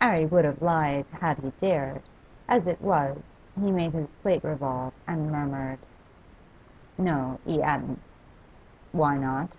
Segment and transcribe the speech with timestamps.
[0.00, 2.02] 'Arry would have lied had he dared;
[2.48, 3.16] as it was,
[3.60, 5.78] he made his plate revolve, and murmured,
[6.98, 8.00] 'No; he 'adn't.'
[8.90, 9.56] 'Why not?